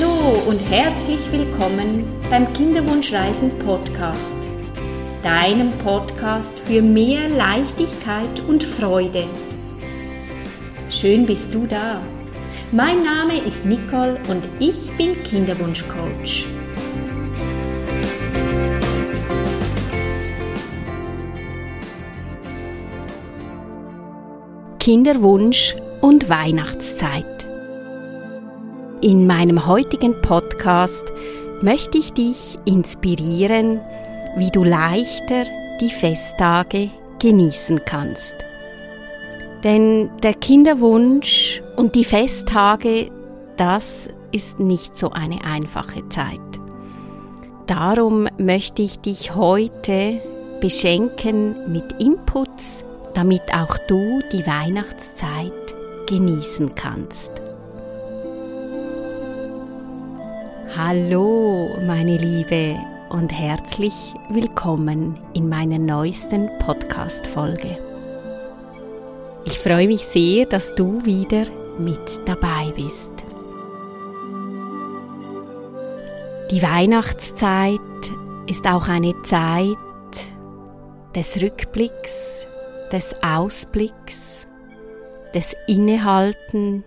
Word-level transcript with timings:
Hallo 0.00 0.42
und 0.46 0.60
herzlich 0.70 1.18
willkommen 1.32 2.04
beim 2.30 2.52
Kinderwunschreisen 2.52 3.50
Podcast, 3.58 4.36
deinem 5.24 5.72
Podcast 5.78 6.56
für 6.58 6.82
mehr 6.82 7.28
Leichtigkeit 7.28 8.40
und 8.46 8.62
Freude. 8.62 9.24
Schön 10.88 11.26
bist 11.26 11.52
du 11.52 11.66
da. 11.66 12.00
Mein 12.70 13.02
Name 13.02 13.44
ist 13.44 13.64
Nicole 13.64 14.20
und 14.28 14.44
ich 14.60 14.88
bin 14.96 15.20
Kinderwunschcoach. 15.24 16.46
Kinderwunsch 24.78 25.74
und 26.00 26.28
Weihnachtszeit. 26.28 27.37
In 29.00 29.28
meinem 29.28 29.64
heutigen 29.68 30.20
Podcast 30.22 31.12
möchte 31.62 31.98
ich 31.98 32.14
dich 32.14 32.58
inspirieren, 32.64 33.80
wie 34.36 34.50
du 34.50 34.64
leichter 34.64 35.44
die 35.80 35.90
Festtage 35.90 36.90
genießen 37.20 37.82
kannst. 37.84 38.34
Denn 39.62 40.10
der 40.24 40.34
Kinderwunsch 40.34 41.62
und 41.76 41.94
die 41.94 42.02
Festtage, 42.02 43.12
das 43.56 44.08
ist 44.32 44.58
nicht 44.58 44.96
so 44.96 45.10
eine 45.10 45.44
einfache 45.44 46.08
Zeit. 46.08 46.40
Darum 47.68 48.26
möchte 48.36 48.82
ich 48.82 48.98
dich 48.98 49.36
heute 49.36 50.20
beschenken 50.60 51.70
mit 51.72 52.00
Inputs, 52.00 52.82
damit 53.14 53.42
auch 53.54 53.78
du 53.86 54.18
die 54.32 54.44
Weihnachtszeit 54.44 55.52
genießen 56.08 56.74
kannst. 56.74 57.30
Hallo, 60.76 61.78
meine 61.86 62.18
Liebe, 62.18 62.76
und 63.08 63.32
herzlich 63.32 63.94
willkommen 64.28 65.18
in 65.32 65.48
meiner 65.48 65.78
neuesten 65.78 66.50
Podcast-Folge. 66.58 67.78
Ich 69.46 69.58
freue 69.58 69.86
mich 69.86 70.04
sehr, 70.04 70.44
dass 70.44 70.74
du 70.74 71.02
wieder 71.06 71.46
mit 71.78 71.98
dabei 72.26 72.70
bist. 72.76 73.12
Die 76.50 76.62
Weihnachtszeit 76.62 77.80
ist 78.46 78.66
auch 78.66 78.88
eine 78.88 79.20
Zeit 79.22 79.76
des 81.16 81.40
Rückblicks, 81.40 82.46
des 82.92 83.14
Ausblicks, 83.22 84.46
des 85.34 85.56
Innehalten. 85.66 86.84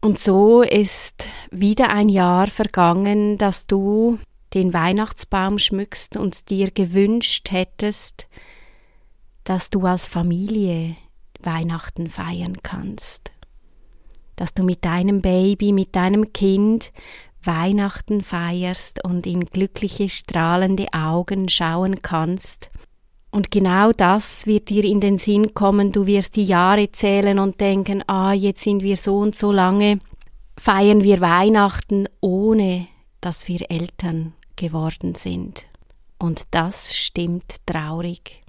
Und 0.00 0.18
so 0.18 0.62
ist 0.62 1.28
wieder 1.50 1.90
ein 1.90 2.08
Jahr 2.08 2.46
vergangen, 2.46 3.36
dass 3.36 3.66
du 3.66 4.18
den 4.54 4.72
Weihnachtsbaum 4.72 5.58
schmückst 5.58 6.16
und 6.16 6.50
dir 6.50 6.70
gewünscht 6.70 7.50
hättest, 7.50 8.28
dass 9.44 9.70
du 9.70 9.84
als 9.86 10.06
Familie 10.06 10.96
Weihnachten 11.40 12.08
feiern 12.08 12.58
kannst. 12.62 13.32
Dass 14.36 14.54
du 14.54 14.62
mit 14.62 14.84
deinem 14.84 15.20
Baby, 15.20 15.72
mit 15.72 15.96
deinem 15.96 16.32
Kind 16.32 16.92
Weihnachten 17.42 18.22
feierst 18.22 19.04
und 19.04 19.26
in 19.26 19.44
glückliche, 19.44 20.08
strahlende 20.08 20.86
Augen 20.92 21.48
schauen 21.48 22.02
kannst 22.02 22.70
und 23.30 23.50
genau 23.50 23.92
das 23.92 24.46
wird 24.46 24.70
dir 24.70 24.84
in 24.84 25.00
den 25.00 25.18
Sinn 25.18 25.54
kommen, 25.54 25.92
du 25.92 26.06
wirst 26.06 26.36
die 26.36 26.44
Jahre 26.44 26.90
zählen 26.90 27.38
und 27.38 27.60
denken, 27.60 28.02
ah, 28.06 28.32
jetzt 28.32 28.62
sind 28.62 28.82
wir 28.82 28.96
so 28.96 29.18
und 29.18 29.36
so 29.36 29.52
lange, 29.52 30.00
feiern 30.56 31.02
wir 31.02 31.20
Weihnachten, 31.20 32.08
ohne 32.20 32.88
dass 33.20 33.48
wir 33.48 33.70
Eltern 33.70 34.32
geworden 34.56 35.14
sind. 35.14 35.64
Und 36.18 36.46
das 36.50 36.96
stimmt 36.96 37.56
traurig. 37.66 38.42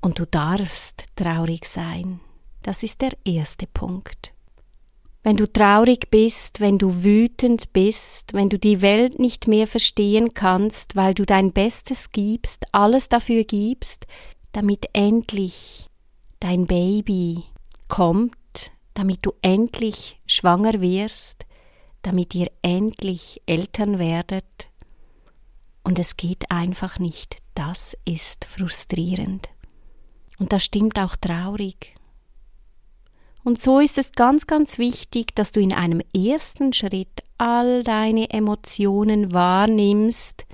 Und 0.00 0.18
du 0.18 0.26
darfst 0.26 1.06
traurig 1.16 1.64
sein. 1.64 2.20
Das 2.62 2.82
ist 2.82 3.00
der 3.00 3.12
erste 3.24 3.66
Punkt. 3.66 4.32
Wenn 5.28 5.36
du 5.36 5.46
traurig 5.46 6.08
bist, 6.10 6.58
wenn 6.58 6.78
du 6.78 7.04
wütend 7.04 7.74
bist, 7.74 8.32
wenn 8.32 8.48
du 8.48 8.58
die 8.58 8.80
Welt 8.80 9.18
nicht 9.18 9.46
mehr 9.46 9.66
verstehen 9.66 10.32
kannst, 10.32 10.96
weil 10.96 11.12
du 11.12 11.26
dein 11.26 11.52
Bestes 11.52 12.12
gibst, 12.12 12.64
alles 12.72 13.10
dafür 13.10 13.44
gibst, 13.44 14.06
damit 14.52 14.86
endlich 14.94 15.86
dein 16.40 16.66
Baby 16.66 17.44
kommt, 17.88 18.72
damit 18.94 19.18
du 19.20 19.32
endlich 19.42 20.18
schwanger 20.26 20.80
wirst, 20.80 21.44
damit 22.00 22.34
ihr 22.34 22.50
endlich 22.62 23.42
Eltern 23.44 23.98
werdet, 23.98 24.70
und 25.84 25.98
es 25.98 26.16
geht 26.16 26.50
einfach 26.50 26.98
nicht, 26.98 27.36
das 27.54 27.94
ist 28.06 28.46
frustrierend. 28.46 29.50
Und 30.38 30.54
das 30.54 30.64
stimmt 30.64 30.98
auch 30.98 31.16
traurig. 31.16 31.97
Und 33.44 33.60
so 33.60 33.80
ist 33.80 33.98
es 33.98 34.12
ganz, 34.12 34.46
ganz 34.46 34.78
wichtig, 34.78 35.34
dass 35.34 35.52
du 35.52 35.60
in 35.60 35.72
einem 35.72 36.02
ersten 36.14 36.72
Schritt 36.72 37.22
all 37.38 37.84
deine 37.84 38.30
Emotionen 38.30 39.32
wahrnimmst 39.32 40.46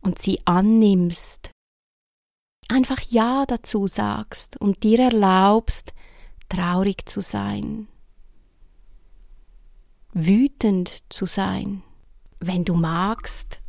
und 0.00 0.20
sie 0.20 0.40
annimmst. 0.44 1.50
Einfach 2.68 3.00
Ja 3.00 3.44
dazu 3.46 3.86
sagst 3.86 4.60
und 4.60 4.82
dir 4.82 5.00
erlaubst, 5.00 5.92
traurig 6.48 7.08
zu 7.08 7.20
sein, 7.20 7.88
wütend 10.12 11.04
zu 11.08 11.26
sein. 11.26 11.82
Wenn 12.40 12.64
du 12.64 12.74
magst, 12.74 13.60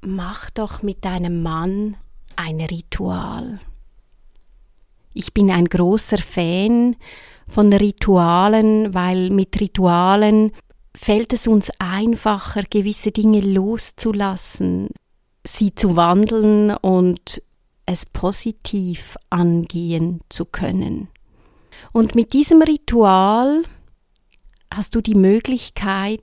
mach 0.00 0.50
doch 0.50 0.82
mit 0.82 1.04
deinem 1.04 1.42
Mann 1.42 1.96
ein 2.36 2.60
Ritual. 2.60 3.60
Ich 5.18 5.32
bin 5.32 5.50
ein 5.50 5.64
großer 5.64 6.18
Fan 6.18 6.94
von 7.48 7.72
Ritualen, 7.72 8.92
weil 8.92 9.30
mit 9.30 9.58
Ritualen 9.58 10.52
fällt 10.94 11.32
es 11.32 11.48
uns 11.48 11.70
einfacher, 11.78 12.64
gewisse 12.68 13.12
Dinge 13.12 13.40
loszulassen, 13.40 14.88
sie 15.42 15.74
zu 15.74 15.96
wandeln 15.96 16.76
und 16.76 17.40
es 17.86 18.04
positiv 18.04 19.16
angehen 19.30 20.20
zu 20.28 20.44
können. 20.44 21.08
Und 21.92 22.14
mit 22.14 22.34
diesem 22.34 22.60
Ritual 22.60 23.62
hast 24.70 24.94
du 24.94 25.00
die 25.00 25.14
Möglichkeit, 25.14 26.20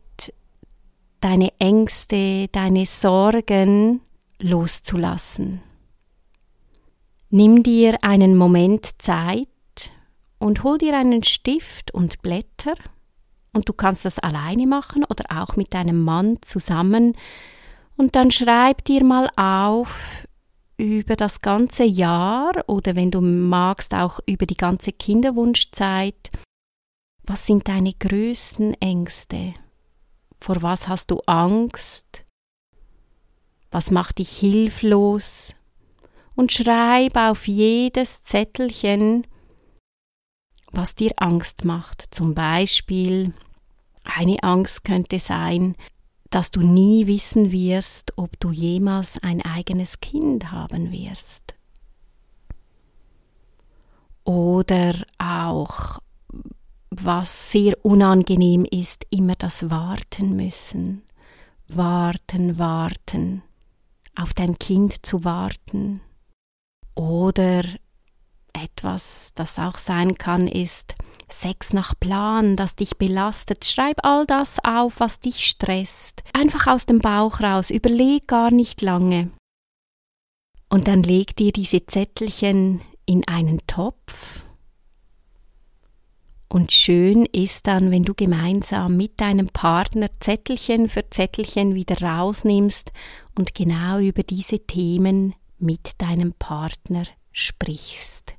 deine 1.19 1.51
Ängste, 1.57 2.47
deine 2.51 2.85
Sorgen 2.85 4.01
loszulassen. 4.39 5.61
Nimm 7.35 7.63
dir 7.63 7.97
einen 8.03 8.37
Moment 8.37 9.01
Zeit 9.01 9.47
und 10.37 10.61
hol 10.61 10.77
dir 10.77 10.95
einen 10.95 11.23
Stift 11.23 11.91
und 11.91 12.21
Blätter 12.21 12.75
und 13.53 13.67
du 13.67 13.73
kannst 13.73 14.05
das 14.05 14.19
alleine 14.19 14.67
machen 14.67 15.03
oder 15.03 15.23
auch 15.41 15.55
mit 15.55 15.73
deinem 15.73 16.03
Mann 16.03 16.37
zusammen 16.43 17.17
und 17.97 18.15
dann 18.15 18.29
schreib 18.29 18.85
dir 18.85 19.03
mal 19.03 19.31
auf 19.35 20.27
über 20.77 21.15
das 21.15 21.41
ganze 21.41 21.85
Jahr 21.85 22.51
oder 22.67 22.95
wenn 22.95 23.09
du 23.09 23.19
magst 23.19 23.95
auch 23.95 24.19
über 24.27 24.45
die 24.45 24.55
ganze 24.55 24.91
Kinderwunschzeit, 24.91 26.29
was 27.23 27.47
sind 27.47 27.67
deine 27.67 27.93
größten 27.93 28.75
Ängste? 28.75 29.55
Vor 30.39 30.61
was 30.61 30.87
hast 30.87 31.09
du 31.09 31.19
Angst? 31.25 32.25
Was 33.71 33.89
macht 33.89 34.19
dich 34.19 34.29
hilflos? 34.29 35.55
Und 36.35 36.51
schreib 36.51 37.15
auf 37.15 37.47
jedes 37.47 38.21
Zettelchen, 38.23 39.27
was 40.71 40.95
dir 40.95 41.11
Angst 41.17 41.65
macht. 41.65 42.13
Zum 42.13 42.33
Beispiel, 42.33 43.33
eine 44.03 44.41
Angst 44.41 44.83
könnte 44.83 45.19
sein, 45.19 45.75
dass 46.29 46.49
du 46.49 46.61
nie 46.61 47.05
wissen 47.05 47.51
wirst, 47.51 48.13
ob 48.17 48.39
du 48.39 48.51
jemals 48.51 49.21
ein 49.21 49.41
eigenes 49.43 49.99
Kind 49.99 50.51
haben 50.51 50.91
wirst. 50.91 51.53
Oder 54.23 54.95
auch, 55.19 55.99
was 56.89 57.51
sehr 57.51 57.85
unangenehm 57.85 58.65
ist, 58.65 59.05
immer 59.11 59.35
das 59.35 59.69
Warten 59.69 60.35
müssen. 60.35 61.03
Warten, 61.67 62.57
warten, 62.57 63.43
auf 64.15 64.33
dein 64.33 64.57
Kind 64.57 65.05
zu 65.05 65.23
warten 65.23 66.01
oder 66.95 67.63
etwas, 68.53 69.31
das 69.35 69.57
auch 69.59 69.77
sein 69.77 70.17
kann, 70.17 70.47
ist 70.47 70.95
Sex 71.29 71.73
nach 71.73 71.99
Plan, 71.99 72.55
das 72.55 72.75
dich 72.75 72.97
belastet. 72.97 73.65
Schreib 73.65 74.05
all 74.05 74.25
das 74.25 74.63
auf, 74.63 74.99
was 74.99 75.19
dich 75.19 75.47
stresst. 75.47 76.23
Einfach 76.33 76.67
aus 76.67 76.85
dem 76.85 76.99
Bauch 76.99 77.41
raus, 77.41 77.69
überleg 77.69 78.27
gar 78.27 78.51
nicht 78.51 78.81
lange. 78.81 79.31
Und 80.69 80.87
dann 80.87 81.03
leg 81.03 81.35
dir 81.35 81.51
diese 81.51 81.85
Zettelchen 81.85 82.81
in 83.05 83.27
einen 83.27 83.59
Topf 83.67 84.43
Und 86.49 86.71
schön 86.71 87.25
ist 87.25 87.65
dann, 87.67 87.89
wenn 87.89 88.03
du 88.03 88.13
gemeinsam 88.13 88.95
mit 88.95 89.19
deinem 89.19 89.47
Partner 89.47 90.07
Zettelchen 90.19 90.87
für 90.87 91.09
Zettelchen 91.09 91.73
wieder 91.73 91.99
rausnimmst 91.99 92.91
und 93.35 93.55
genau 93.55 93.99
über 93.99 94.21
diese 94.21 94.59
Themen 94.59 95.33
mit 95.63 96.01
deinem 96.01 96.33
Partner 96.33 97.05
sprichst. 97.31 98.35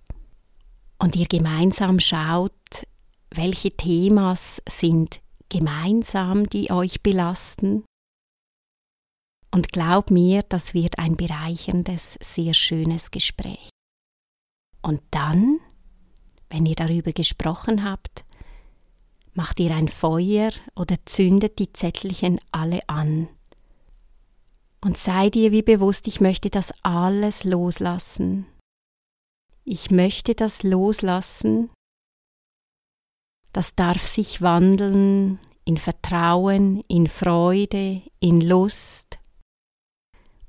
Und 0.98 1.16
ihr 1.16 1.26
gemeinsam 1.26 1.98
schaut, 1.98 2.52
welche 3.30 3.70
Themas 3.70 4.62
sind 4.68 5.20
gemeinsam, 5.48 6.48
die 6.48 6.70
euch 6.70 7.02
belasten. 7.02 7.84
Und 9.50 9.72
glaub 9.72 10.10
mir, 10.10 10.42
das 10.48 10.74
wird 10.74 10.98
ein 10.98 11.16
bereicherndes, 11.16 12.16
sehr 12.22 12.54
schönes 12.54 13.10
Gespräch. 13.10 13.68
Und 14.82 15.00
dann 15.10 15.60
wenn 16.54 16.66
ihr 16.66 16.76
darüber 16.76 17.12
gesprochen 17.12 17.82
habt, 17.82 18.24
macht 19.32 19.58
ihr 19.58 19.74
ein 19.74 19.88
Feuer 19.88 20.52
oder 20.76 20.94
zündet 21.04 21.58
die 21.58 21.72
Zettelchen 21.72 22.40
alle 22.52 22.88
an. 22.88 23.28
Und 24.84 24.98
seid 24.98 25.34
ihr 25.34 25.50
wie 25.50 25.62
bewusst, 25.62 26.06
ich 26.08 26.20
möchte 26.20 26.50
das 26.50 26.70
alles 26.82 27.44
loslassen. 27.44 28.44
Ich 29.64 29.90
möchte 29.90 30.34
das 30.34 30.62
loslassen. 30.62 31.70
Das 33.54 33.74
darf 33.74 34.06
sich 34.06 34.42
wandeln 34.42 35.38
in 35.64 35.78
Vertrauen, 35.78 36.84
in 36.86 37.06
Freude, 37.06 38.02
in 38.20 38.42
Lust. 38.42 39.18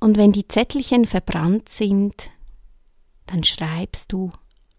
Und 0.01 0.17
wenn 0.17 0.33
die 0.33 0.49
Zettelchen 0.49 1.05
verbrannt 1.05 1.69
sind, 1.69 2.29
dann 3.27 3.45
schreibst 3.45 4.11
du 4.11 4.31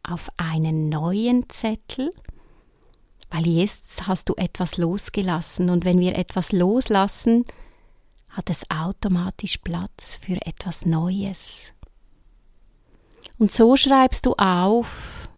auf 0.03 0.29
einen 0.37 0.91
neuen 0.91 1.49
Zettel, 1.49 2.11
weil 3.31 3.47
jetzt 3.47 4.07
hast 4.07 4.29
du 4.29 4.35
etwas 4.37 4.77
losgelassen 4.77 5.71
und 5.71 5.87
wenn 5.87 5.99
wir 5.99 6.15
etwas 6.17 6.53
loslassen, 6.53 7.47
hat 8.37 8.51
es 8.51 8.71
automatisch 8.71 9.57
Platz 9.59 10.19
für 10.21 10.37
etwas 10.45 10.85
Neues. 10.85 11.73
Und 13.39 13.51
so 13.51 13.77
schreibst 13.77 14.27
du 14.27 14.35
auf, 14.35 15.29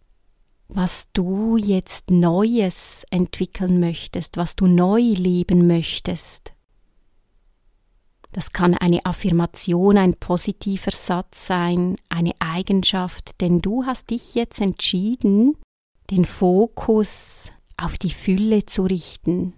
was 0.67 1.07
du 1.13 1.55
jetzt 1.55 2.11
Neues 2.11 3.05
entwickeln 3.09 3.79
möchtest, 3.79 4.35
was 4.35 4.57
du 4.57 4.67
neu 4.67 4.99
leben 5.01 5.65
möchtest. 5.65 6.53
Das 8.33 8.51
kann 8.51 8.75
eine 8.75 9.05
Affirmation, 9.05 9.97
ein 9.97 10.13
positiver 10.15 10.91
Satz 10.91 11.47
sein, 11.47 11.95
eine 12.09 12.33
Eigenschaft, 12.39 13.39
denn 13.41 13.61
du 13.61 13.85
hast 13.85 14.09
dich 14.11 14.35
jetzt 14.35 14.59
entschieden, 14.59 15.57
den 16.11 16.25
Fokus 16.25 17.49
auf 17.77 17.97
die 17.97 18.11
Fülle 18.11 18.65
zu 18.65 18.83
richten. 18.83 19.53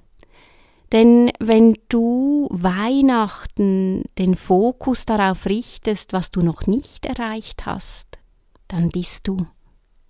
Denn 0.92 1.32
wenn 1.40 1.78
du 1.88 2.50
Weihnachten 2.52 4.04
den 4.18 4.36
Fokus 4.36 5.06
darauf 5.06 5.46
richtest, 5.46 6.12
was 6.12 6.32
du 6.32 6.42
noch 6.42 6.68
nicht 6.68 7.06
erreicht 7.06 7.66
hast, 7.66 8.20
dann 8.68 8.90
bist 8.90 9.28
du 9.28 9.38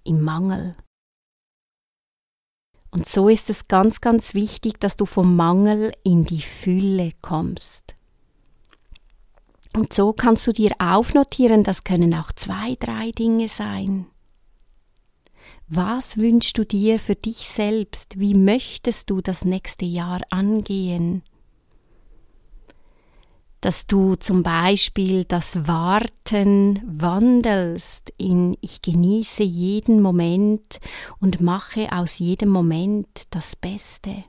im 0.03 0.21
Mangel. 0.21 0.73
Und 2.89 3.07
so 3.07 3.29
ist 3.29 3.49
es 3.49 3.67
ganz, 3.67 4.01
ganz 4.01 4.33
wichtig, 4.33 4.79
dass 4.79 4.97
du 4.97 5.05
vom 5.05 5.35
Mangel 5.35 5.93
in 6.03 6.25
die 6.25 6.41
Fülle 6.41 7.13
kommst. 7.21 7.95
Und 9.73 9.93
so 9.93 10.11
kannst 10.11 10.45
du 10.47 10.51
dir 10.51 10.73
aufnotieren, 10.79 11.63
das 11.63 11.85
können 11.85 12.13
auch 12.13 12.31
zwei, 12.33 12.75
drei 12.79 13.11
Dinge 13.11 13.47
sein. 13.47 14.07
Was 15.73 16.17
wünschst 16.17 16.57
du 16.57 16.65
dir 16.65 16.99
für 16.99 17.15
dich 17.15 17.47
selbst? 17.47 18.19
Wie 18.19 18.33
möchtest 18.33 19.09
du 19.09 19.21
das 19.21 19.45
nächste 19.45 19.85
Jahr 19.85 20.19
angehen? 20.29 21.23
Dass 23.61 23.87
du 23.87 24.15
zum 24.15 24.43
Beispiel 24.43 25.23
das 25.23 25.65
Warten 25.69 26.81
wandelst 26.85 28.11
in 28.17 28.57
Ich 28.59 28.81
genieße 28.81 29.43
jeden 29.43 30.01
Moment 30.01 30.81
und 31.21 31.39
mache 31.39 31.89
aus 31.93 32.19
jedem 32.19 32.49
Moment 32.49 33.07
das 33.29 33.55
Beste. 33.55 34.25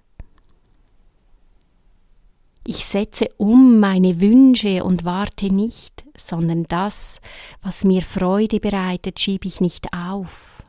Ich 2.64 2.84
setze 2.84 3.28
um 3.36 3.80
meine 3.80 4.20
Wünsche 4.20 4.84
und 4.84 5.04
warte 5.04 5.52
nicht, 5.52 6.04
sondern 6.16 6.66
das, 6.68 7.20
was 7.62 7.82
mir 7.82 8.02
Freude 8.02 8.60
bereitet, 8.60 9.18
schiebe 9.18 9.48
ich 9.48 9.60
nicht 9.60 9.92
auf, 9.92 10.62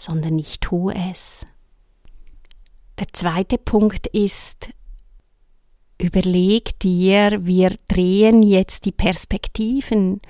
sondern 0.00 0.38
ich 0.38 0.60
tue 0.60 0.94
es. 0.94 1.46
Der 2.98 3.06
zweite 3.12 3.58
Punkt 3.58 4.06
ist, 4.08 4.70
überleg 5.98 6.78
dir, 6.80 7.44
wir 7.44 7.74
drehen 7.88 8.42
jetzt 8.42 8.84
die 8.84 8.92
Perspektiven. 8.92 10.20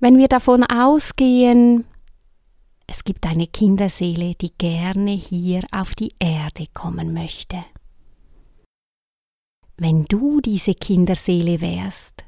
Wenn 0.00 0.18
wir 0.18 0.28
davon 0.28 0.64
ausgehen, 0.64 1.84
es 2.86 3.04
gibt 3.04 3.26
eine 3.26 3.46
Kinderseele, 3.46 4.34
die 4.34 4.52
gerne 4.58 5.12
hier 5.12 5.62
auf 5.70 5.94
die 5.94 6.14
Erde 6.18 6.66
kommen 6.74 7.12
möchte 7.12 7.64
wenn 9.82 10.04
du 10.04 10.40
diese 10.40 10.74
Kinderseele 10.74 11.60
wärst 11.60 12.24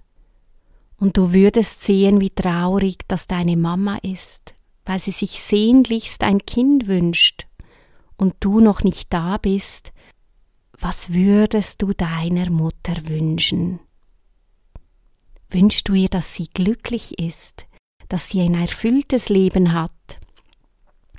und 0.97 1.17
du 1.17 1.33
würdest 1.33 1.83
sehen, 1.83 2.21
wie 2.21 2.31
traurig 2.31 2.99
das 3.07 3.29
deine 3.29 3.57
Mama 3.57 3.99
ist, 4.03 4.55
weil 4.85 4.99
sie 4.99 5.11
sich 5.11 5.41
sehnlichst 5.41 6.23
ein 6.23 6.45
Kind 6.45 6.87
wünscht 6.87 7.47
und 8.17 8.35
du 8.41 8.61
noch 8.61 8.83
nicht 8.83 9.13
da 9.13 9.39
bist, 9.39 9.93
was 10.79 11.13
würdest 11.13 11.83
du 11.83 11.93
deiner 11.93 12.51
Mutter 12.51 13.09
wünschen? 13.09 13.81
Wünschst 15.51 15.89
du 15.89 15.95
ihr, 15.95 16.09
dass 16.09 16.35
sie 16.35 16.49
glücklich 16.49 17.19
ist, 17.19 17.67
dass 18.09 18.29
sie 18.29 18.43
ein 18.43 18.55
erfülltes 18.55 19.29
Leben 19.29 19.73
hat, 19.73 19.93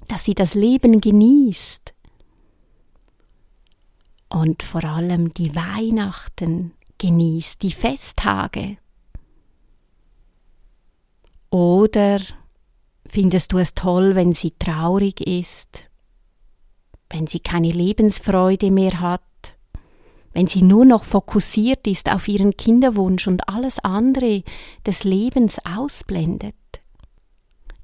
dass 0.07 0.25
sie 0.25 0.35
das 0.35 0.53
Leben 0.53 1.01
genießt, 1.01 1.95
und 4.29 4.63
vor 4.63 4.83
allem 4.83 5.33
die 5.33 5.55
Weihnachten 5.55 6.73
genießt, 6.97 7.61
die 7.61 7.71
Festtage? 7.71 8.77
Oder 11.49 12.19
findest 13.15 13.53
du 13.53 13.59
es 13.59 13.73
toll, 13.73 14.13
wenn 14.15 14.33
sie 14.33 14.51
traurig 14.59 15.21
ist, 15.25 15.89
wenn 17.09 17.27
sie 17.27 17.39
keine 17.39 17.71
Lebensfreude 17.71 18.71
mehr 18.71 18.99
hat, 18.99 19.21
wenn 20.33 20.47
sie 20.47 20.61
nur 20.61 20.83
noch 20.83 21.05
fokussiert 21.05 21.87
ist 21.87 22.11
auf 22.11 22.27
ihren 22.27 22.57
Kinderwunsch 22.57 23.25
und 23.27 23.47
alles 23.47 23.79
andere 23.79 24.43
des 24.85 25.05
Lebens 25.05 25.59
ausblendet? 25.65 26.55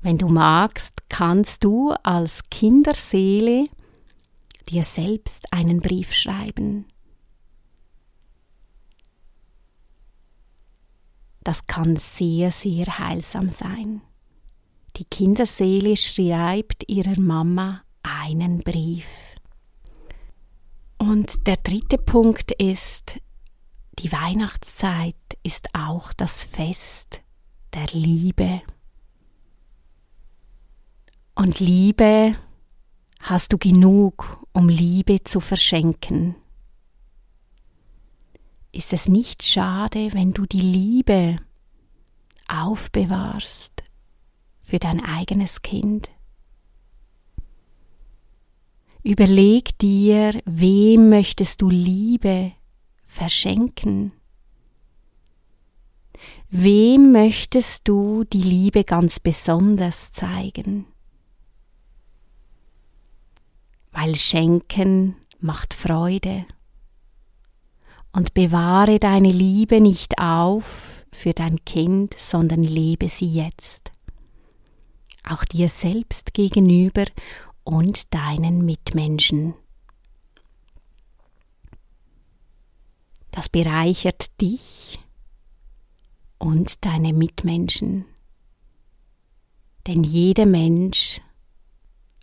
Wenn 0.01 0.17
du 0.17 0.27
magst, 0.27 1.03
kannst 1.07 1.63
du 1.63 1.91
als 2.03 2.49
Kinderseele 2.49 3.63
dir 4.67 4.83
selbst 4.83 5.53
einen 5.53 5.79
Brief 5.79 6.11
schreiben. 6.11 6.87
Das 11.41 11.67
kann 11.67 11.95
sehr, 11.95 12.51
sehr 12.51 12.99
heilsam 12.99 13.49
sein. 13.49 14.01
Die 14.97 15.05
Kinderseele 15.05 15.95
schreibt 15.95 16.89
ihrer 16.89 17.19
Mama 17.19 17.83
einen 18.03 18.59
Brief. 18.59 19.07
Und 20.97 21.47
der 21.47 21.57
dritte 21.57 21.97
Punkt 21.97 22.51
ist, 22.51 23.19
die 23.99 24.11
Weihnachtszeit 24.11 25.15
ist 25.43 25.69
auch 25.73 26.13
das 26.13 26.43
Fest 26.43 27.21
der 27.73 27.87
Liebe. 27.91 28.61
Und 31.35 31.59
Liebe 31.59 32.35
hast 33.21 33.53
du 33.53 33.57
genug, 33.57 34.45
um 34.51 34.69
Liebe 34.69 35.23
zu 35.23 35.39
verschenken? 35.39 36.35
Ist 38.71 38.93
es 38.93 39.07
nicht 39.07 39.43
schade, 39.43 40.13
wenn 40.13 40.33
du 40.33 40.45
die 40.45 40.61
Liebe 40.61 41.37
aufbewahrst 42.47 43.70
für 44.71 44.79
dein 44.79 45.03
eigenes 45.03 45.61
Kind? 45.61 46.09
Überleg 49.03 49.77
dir, 49.79 50.41
wem 50.45 51.09
möchtest 51.09 51.61
du 51.61 51.69
Liebe 51.69 52.53
verschenken? 53.03 54.13
Wem 56.49 57.11
möchtest 57.11 57.85
du 57.85 58.23
die 58.23 58.41
Liebe 58.41 58.83
ganz 58.83 59.19
besonders 59.19 60.11
zeigen? 60.13 60.87
weil 63.91 64.15
Schenken 64.15 65.15
macht 65.39 65.73
Freude. 65.73 66.45
Und 68.13 68.33
bewahre 68.33 68.99
deine 68.99 69.29
Liebe 69.29 69.79
nicht 69.79 70.17
auf 70.17 71.05
für 71.13 71.33
dein 71.33 71.63
Kind, 71.65 72.15
sondern 72.17 72.63
lebe 72.63 73.07
sie 73.09 73.27
jetzt 73.27 73.91
auch 75.23 75.45
dir 75.45 75.69
selbst 75.69 76.33
gegenüber 76.33 77.05
und 77.63 78.13
deinen 78.13 78.65
Mitmenschen. 78.65 79.53
Das 83.31 83.47
bereichert 83.47 84.29
dich 84.41 84.99
und 86.37 86.85
deine 86.85 87.13
Mitmenschen. 87.13 88.05
Denn 89.87 90.03
jeder 90.03 90.45
Mensch 90.45 91.21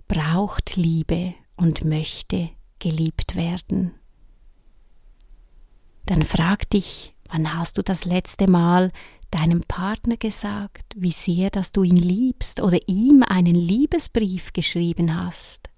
braucht 0.07 0.77
Liebe 0.77 1.35
und 1.57 1.85
möchte 1.85 2.51
geliebt 2.79 3.37
werden. 3.37 3.95
Dann 6.07 6.23
frag 6.23 6.71
dich, 6.71 7.15
wann 7.31 7.55
hast 7.55 7.79
du 7.79 7.83
das 7.83 8.05
letzte 8.05 8.49
Mal 8.49 8.93
deinem 9.31 9.63
Partner 9.63 10.17
gesagt, 10.17 10.95
wie 10.97 11.13
sehr, 11.13 11.51
dass 11.51 11.73
du 11.73 11.83
ihn 11.83 11.97
liebst 11.97 12.61
oder 12.61 12.79
ihm 12.87 13.23
einen 13.23 13.55
Liebesbrief 13.55 14.53
geschrieben 14.53 15.15
hast. 15.15 15.71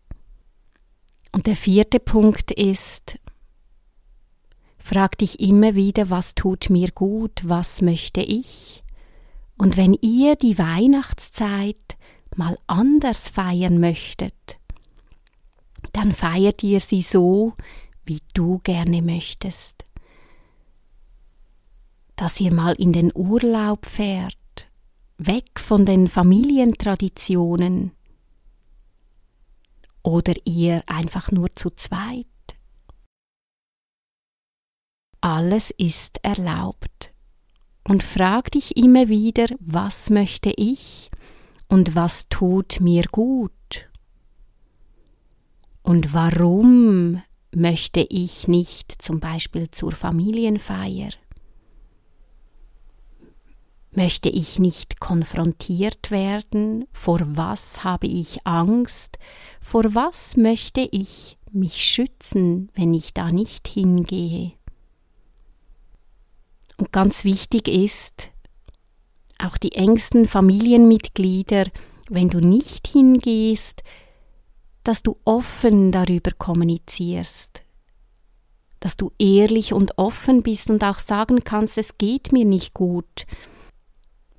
Und 1.33 1.47
der 1.47 1.57
vierte 1.57 2.01
Punkt 2.01 2.51
ist, 2.51 3.19
frag 4.79 5.19
dich 5.19 5.41
immer 5.41 5.75
wieder, 5.75 6.11
was 6.11 6.35
tut 6.35 6.71
mir 6.71 6.91
gut, 6.91 7.43
was 7.45 7.83
möchte 7.83 8.21
ich? 8.21 8.83
Und 9.57 9.77
wenn 9.77 9.95
ihr 10.01 10.37
die 10.37 10.59
Weihnachtszeit 10.59 11.97
mal 12.35 12.57
anders 12.67 13.29
feiern 13.29 13.79
möchtet, 13.79 14.35
dann 15.93 16.13
feiert 16.13 16.63
ihr 16.63 16.81
sie 16.81 17.03
so, 17.03 17.55
wie 18.05 18.21
du 18.33 18.61
gerne 18.63 19.03
möchtest 19.03 19.85
dass 22.21 22.39
ihr 22.39 22.53
mal 22.53 22.75
in 22.75 22.93
den 22.93 23.11
Urlaub 23.15 23.87
fährt, 23.87 24.69
weg 25.17 25.59
von 25.59 25.87
den 25.87 26.07
Familientraditionen 26.07 27.93
oder 30.03 30.35
ihr 30.45 30.83
einfach 30.87 31.33
nur 31.33 31.51
zu 31.53 31.71
zweit. 31.71 32.27
Alles 35.23 35.71
ist 35.71 36.19
erlaubt. 36.23 37.15
Und 37.89 38.03
frag 38.03 38.51
dich 38.51 38.77
immer 38.77 39.09
wieder, 39.09 39.47
was 39.59 40.11
möchte 40.11 40.53
ich 40.55 41.11
und 41.69 41.95
was 41.95 42.29
tut 42.29 42.81
mir 42.81 43.05
gut? 43.11 43.89
Und 45.83 46.13
warum 46.13 47.23
möchte 47.55 48.01
ich 48.11 48.47
nicht 48.47 49.01
zum 49.01 49.21
Beispiel 49.21 49.71
zur 49.71 49.93
Familienfeier? 49.93 51.13
Möchte 53.93 54.29
ich 54.29 54.59
nicht 54.59 55.01
konfrontiert 55.01 56.11
werden? 56.11 56.87
Vor 56.93 57.21
was 57.23 57.83
habe 57.83 58.07
ich 58.07 58.47
Angst? 58.47 59.19
Vor 59.61 59.95
was 59.95 60.37
möchte 60.37 60.89
ich 60.93 61.39
mich 61.51 61.85
schützen, 61.85 62.71
wenn 62.75 62.95
ich 62.95 63.15
da 63.15 63.33
nicht 63.33 63.67
hingehe? 63.67 64.53
Und 66.77 66.93
ganz 66.93 67.25
wichtig 67.25 67.67
ist, 67.67 68.31
auch 69.39 69.57
die 69.57 69.73
engsten 69.73 70.27
Familienmitglieder, 70.27 71.65
wenn 72.09 72.29
du 72.29 72.41
nicht 72.41 72.87
hingehst, 72.87 73.83
dass 74.85 75.03
du 75.03 75.17
offen 75.25 75.93
darüber 75.93 76.31
kommunizierst, 76.31 77.63
dass 78.79 78.97
du 78.97 79.13
ehrlich 79.19 79.73
und 79.73 79.99
offen 79.99 80.43
bist 80.43 80.71
und 80.71 80.83
auch 80.85 80.99
sagen 80.99 81.45
kannst, 81.45 81.77
es 81.77 81.99
geht 81.99 82.33
mir 82.33 82.45
nicht 82.45 82.73
gut, 82.73 83.27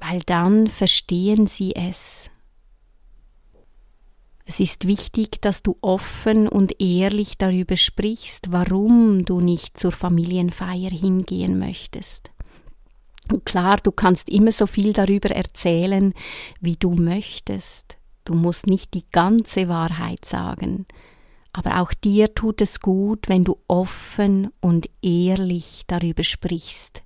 weil 0.01 0.21
dann 0.21 0.67
verstehen 0.67 1.47
sie 1.47 1.75
es. 1.75 2.29
Es 4.45 4.59
ist 4.59 4.87
wichtig, 4.87 5.41
dass 5.41 5.63
du 5.63 5.77
offen 5.81 6.47
und 6.47 6.81
ehrlich 6.81 7.37
darüber 7.37 7.77
sprichst, 7.77 8.51
warum 8.51 9.23
du 9.23 9.39
nicht 9.39 9.77
zur 9.77 9.91
Familienfeier 9.91 10.89
hingehen 10.89 11.57
möchtest. 11.59 12.31
Und 13.31 13.45
klar, 13.45 13.77
du 13.77 13.91
kannst 13.91 14.27
immer 14.29 14.51
so 14.51 14.65
viel 14.65 14.91
darüber 14.91 15.29
erzählen, 15.29 16.13
wie 16.59 16.75
du 16.75 16.95
möchtest. 16.95 17.97
Du 18.25 18.33
musst 18.33 18.67
nicht 18.67 18.93
die 18.93 19.05
ganze 19.11 19.69
Wahrheit 19.69 20.25
sagen, 20.25 20.85
aber 21.53 21.79
auch 21.81 21.93
dir 21.93 22.33
tut 22.33 22.61
es 22.61 22.79
gut, 22.79 23.29
wenn 23.29 23.43
du 23.43 23.57
offen 23.67 24.49
und 24.59 24.89
ehrlich 25.01 25.83
darüber 25.87 26.23
sprichst. 26.23 27.03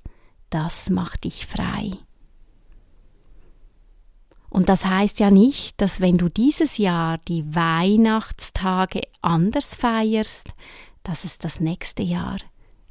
Das 0.49 0.89
macht 0.89 1.25
dich 1.25 1.45
frei. 1.45 1.91
Und 4.55 4.69
das 4.69 4.85
heißt 4.85 5.19
ja 5.19 5.31
nicht, 5.31 5.81
dass 5.81 5.99
wenn 5.99 6.17
du 6.17 6.29
dieses 6.29 6.77
Jahr 6.77 7.17
die 7.17 7.53
Weihnachtstage 7.53 9.01
anders 9.21 9.75
feierst, 9.75 10.53
dass 11.03 11.25
es 11.25 11.39
das 11.39 11.59
nächste 11.59 12.03
Jahr 12.03 12.37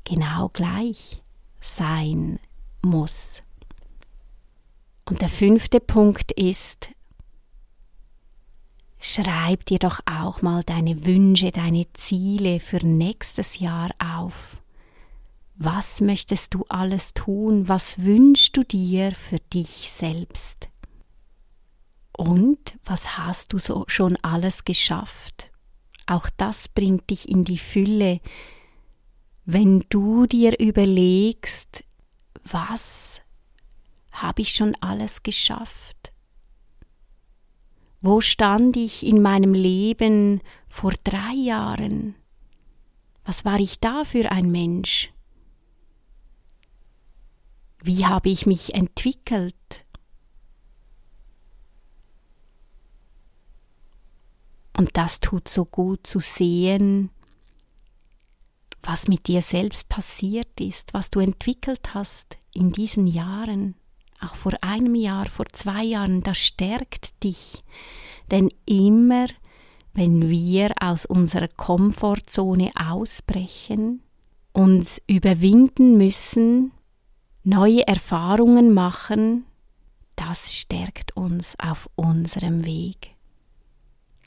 genau 0.05 0.51
gleich 0.51 1.23
sein 1.63 2.39
muss. 2.83 3.41
Und 5.07 5.23
der 5.23 5.31
fünfte 5.31 5.81
Punkt 5.81 6.33
ist, 6.33 6.91
schreib 9.01 9.65
dir 9.65 9.79
doch 9.79 10.01
auch 10.05 10.43
mal 10.43 10.65
deine 10.65 11.07
Wünsche, 11.07 11.51
deine 11.51 11.91
Ziele 11.95 12.61
für 12.61 12.85
nächstes 12.85 13.59
Jahr 13.59 13.89
auf. 13.99 14.61
Was 15.55 16.03
möchtest 16.03 16.53
du 16.53 16.67
alles 16.69 17.15
tun? 17.15 17.71
Was 17.71 18.03
wünschst 18.03 18.55
du 18.55 18.65
dir 18.65 19.13
für 19.13 19.39
dich 19.39 19.91
selbst? 19.91 20.69
Und 22.17 22.79
was 22.85 23.19
hast 23.19 23.53
du 23.53 23.59
so 23.59 23.85
schon 23.89 24.17
alles 24.23 24.65
geschafft? 24.65 25.51
Auch 26.07 26.29
das 26.37 26.69
bringt 26.69 27.11
dich 27.11 27.29
in 27.29 27.45
die 27.45 27.59
Fülle, 27.59 28.21
wenn 29.45 29.85
du 29.89 30.27
dir 30.27 30.59
überlegst, 30.59 31.85
was 32.45 33.21
habe 34.13 34.43
ich 34.43 34.55
schon 34.55 34.77
alles 34.81 35.23
geschafft? 35.23 36.13
Wo 38.01 38.21
stand 38.21 38.77
ich 38.77 39.05
in 39.05 39.21
meinem 39.21 39.55
Leben 39.55 40.41
vor 40.69 40.93
drei 41.05 41.33
Jahren? 41.33 42.15
Was 43.25 43.45
war 43.45 43.59
ich 43.59 43.81
da 43.81 44.05
für 44.05 44.31
ein 44.31 44.51
Mensch? 44.51 45.11
Wie 47.83 48.07
habe 48.07 48.29
ich 48.29 48.47
mich 48.47 48.75
entwickelt? 48.75 49.84
Und 54.77 54.97
das 54.97 55.21
tut 55.21 55.49
so 55.49 55.65
gut 55.65 56.07
zu 56.07 56.19
sehen, 56.19 57.11
was 58.83 59.09
mit 59.09 59.29
dir 59.29 59.43
selbst 59.43 59.89
passiert 59.89 60.61
ist, 60.61 60.95
was 60.95 61.11
du 61.11 61.21
entwickelt 61.21 61.95
hast 61.95 62.39
in 62.53 62.73
diesen 62.73 63.07
Jahren, 63.07 63.75
auch 64.21 64.35
vor 64.35 64.53
einem 64.63 64.95
Jahr, 64.95 65.27
vor 65.27 65.47
zwei 65.53 65.83
Jahren, 65.85 66.23
das 66.23 66.39
stärkt 66.39 67.23
dich. 67.23 67.63
Denn 68.31 68.51
immer, 68.67 69.27
wenn 69.93 70.29
wir 70.31 70.73
aus 70.81 71.07
unserer 71.07 71.49
Komfortzone 71.49 72.71
ausbrechen, 72.75 74.03
uns 74.53 75.01
überwinden 75.07 75.97
müssen, 75.97 76.73
neue 77.43 77.87
Erfahrungen 77.87 78.73
machen, 78.73 79.45
das 80.17 80.55
stärkt 80.55 81.17
uns 81.17 81.59
auf 81.59 81.89
unserem 81.97 82.65
Weg. 82.65 83.14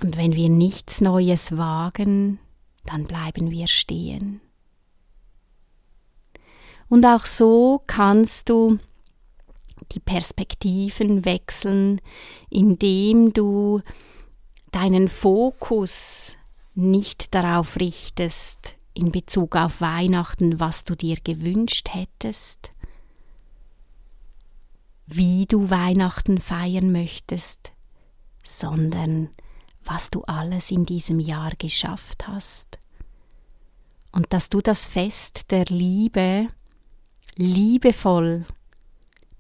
Und 0.02 0.18
wenn 0.18 0.34
wir 0.34 0.50
nichts 0.50 1.02
Neues 1.02 1.58
wagen, 1.58 2.40
dann 2.86 3.06
bleiben 3.06 3.52
wir 3.52 3.68
stehen. 3.68 4.42
Und 6.90 7.06
auch 7.06 7.26
so 7.26 7.82
kannst 7.88 8.50
du 8.50 8.78
die 9.92 10.00
Perspektiven 10.00 11.26
wechseln, 11.26 12.02
indem 12.50 13.34
du 13.34 13.82
deinen 14.72 15.08
Fokus 15.08 16.36
nicht 16.76 17.34
darauf 17.34 17.80
richtest 17.80 18.78
in 18.94 19.12
Bezug 19.12 19.56
auf 19.56 19.82
Weihnachten, 19.82 20.60
was 20.60 20.84
du 20.84 20.96
dir 20.96 21.18
gewünscht 21.24 21.90
hättest, 21.92 22.72
wie 25.06 25.46
du 25.46 25.70
Weihnachten 25.70 26.40
feiern 26.40 26.92
möchtest, 26.92 27.72
sondern 28.44 29.30
was 29.88 30.10
du 30.10 30.24
alles 30.24 30.72
in 30.72 30.86
diesem 30.86 31.20
Jahr 31.20 31.52
geschafft 31.58 32.28
hast. 32.28 32.80
Und 34.12 34.34
dass 34.34 34.50
du 34.50 34.62
das 34.62 34.86
Fest 34.86 35.52
der 35.52 35.66
Liebe 35.66 36.48
liebevoll 37.36 38.46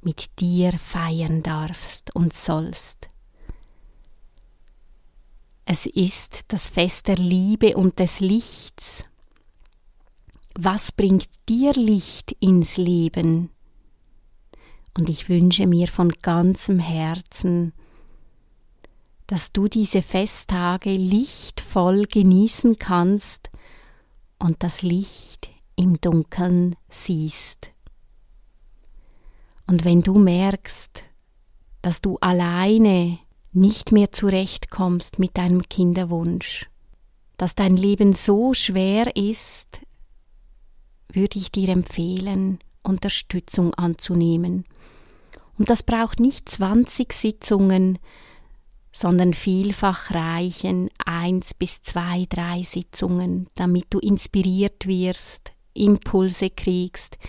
mit 0.01 0.39
dir 0.39 0.71
feiern 0.77 1.43
darfst 1.43 2.15
und 2.15 2.33
sollst. 2.33 3.07
Es 5.65 5.85
ist 5.85 6.45
das 6.47 6.67
Fest 6.67 7.07
der 7.07 7.17
Liebe 7.17 7.75
und 7.75 7.99
des 7.99 8.21
Lichts. 8.21 9.03
Was 10.55 10.91
bringt 10.91 11.27
dir 11.49 11.73
Licht 11.73 12.31
ins 12.39 12.77
Leben? 12.77 13.49
Und 14.97 15.09
ich 15.09 15.27
wünsche 15.27 15.67
mir 15.67 15.87
von 15.87 16.09
ganzem 16.09 16.79
Herzen, 16.79 17.73
dass 19.27 19.51
du 19.51 19.67
diese 19.67 20.01
Festtage 20.01 20.91
lichtvoll 20.91 22.05
genießen 22.05 22.77
kannst 22.77 23.49
und 24.39 24.63
das 24.63 24.81
Licht 24.81 25.49
im 25.75 25.99
Dunkeln 25.99 26.75
siehst. 26.89 27.71
Und 29.67 29.83
wenn 29.83 30.01
du 30.01 30.17
merkst, 30.17 31.03
dass 31.81 32.01
du 32.01 32.17
alleine 32.19 33.19
nicht 33.51 33.91
mehr 33.91 34.11
zurechtkommst 34.11 35.19
mit 35.19 35.37
deinem 35.37 35.63
Kinderwunsch, 35.63 36.69
dass 37.35 37.53
dein 37.53 37.75
Leben 37.75 38.13
so 38.13 38.53
schwer 38.53 39.15
ist, 39.15 39.81
würde 41.11 41.37
ich 41.37 41.51
dir 41.51 41.69
empfehlen, 41.69 42.59
Unterstützung 42.81 43.73
anzunehmen. 43.73 44.63
Und 45.57 45.69
das 45.69 45.83
braucht 45.83 46.19
nicht 46.19 46.47
20 46.49 47.11
Sitzungen, 47.11 47.99
sondern 48.97 49.35
vielfach 49.35 50.09
reichen 50.15 50.89
eins 51.05 51.53
bis 51.53 51.83
zwei, 51.83 52.25
drei 52.29 52.63
Sitzungen, 52.63 53.47
damit 53.53 53.85
du 53.91 53.99
inspiriert 53.99 54.87
wirst, 54.87 55.51
Impulse 55.75 56.49
kriegst, 56.49 57.19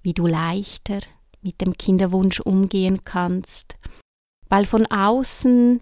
wie 0.00 0.12
du 0.12 0.28
leichter 0.28 1.00
mit 1.42 1.60
dem 1.60 1.76
Kinderwunsch 1.76 2.38
umgehen 2.38 3.02
kannst. 3.02 3.74
Weil 4.48 4.64
von 4.64 4.86
außen 4.86 5.80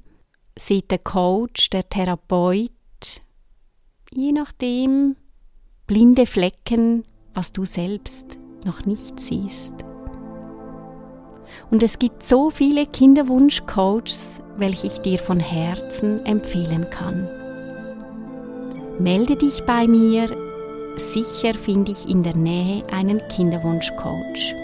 sieht 0.59 0.91
der 0.91 1.01
Coach, 1.01 1.69
der 1.69 1.87
Therapeut, 1.87 2.71
je 4.11 4.33
nachdem, 4.33 5.17
blinde 5.87 6.25
Flecken, 6.25 7.05
was 7.35 7.53
du 7.53 7.67
selbst 7.67 8.39
noch 8.65 8.87
nicht 8.87 9.21
siehst. 9.21 9.86
Und 11.71 11.83
es 11.83 11.99
gibt 11.99 12.23
so 12.23 12.51
viele 12.51 12.87
Kinderwunsch-Coaches, 12.87 14.43
welche 14.57 14.87
ich 14.87 14.99
dir 15.01 15.19
von 15.19 15.41
Herzen 15.41 16.25
empfehlen 16.25 16.87
kann. 16.91 17.29
Melde 18.99 19.37
dich 19.37 19.65
bei 19.65 19.87
mir, 19.87 20.29
sicher 20.97 21.55
finde 21.55 21.93
ich 21.93 22.09
in 22.09 22.23
der 22.23 22.37
Nähe 22.37 22.85
einen 22.91 23.21
Kinderwunsch-Coach. 23.29 24.55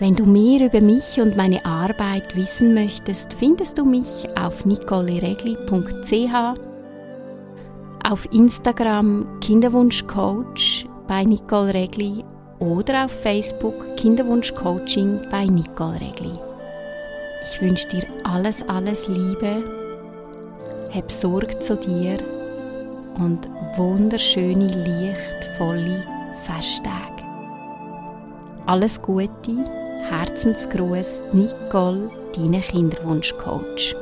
Wenn 0.00 0.14
du 0.14 0.26
mehr 0.26 0.64
über 0.64 0.80
mich 0.80 1.20
und 1.20 1.36
meine 1.36 1.64
Arbeit 1.64 2.36
wissen 2.36 2.72
möchtest, 2.72 3.32
findest 3.32 3.78
du 3.78 3.84
mich 3.84 4.28
auf 4.38 4.64
nicoleregli.ch, 4.64 6.60
auf 8.08 8.32
Instagram 8.32 9.26
Kinderwunsch-Coach 9.40 10.86
bei 11.08 11.24
Nicole 11.24 11.74
Regli 11.74 12.24
oder 12.60 13.04
auf 13.04 13.12
Facebook 13.12 13.96
Kinderwunsch 13.96 14.54
Coaching 14.54 15.20
bei 15.30 15.44
Nicole 15.44 16.00
Regli. 16.00 16.38
Ich 17.50 17.60
wünsche 17.62 17.88
dir 17.88 18.04
alles, 18.24 18.62
alles 18.68 19.08
Liebe, 19.08 19.62
hab 20.94 21.10
Sorge 21.10 21.58
zu 21.60 21.76
dir 21.76 22.18
und 23.18 23.48
wunderschöne, 23.76 24.66
lichtvolle 24.66 26.02
Festtage. 26.44 27.22
Alles 28.66 29.00
Gute, 29.00 29.64
Herzensgruß, 30.08 31.20
Nicole, 31.32 32.10
deine 32.34 32.60
Kinderwunsch-Coach. 32.60 33.94